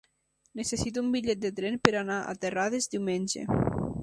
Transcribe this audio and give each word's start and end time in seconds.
Necessito 0.61 1.03
un 1.05 1.11
bitllet 1.17 1.43
de 1.43 1.53
tren 1.61 1.79
per 1.89 1.93
anar 2.01 2.19
a 2.23 2.35
Terrades 2.47 2.93
diumenge. 2.97 3.47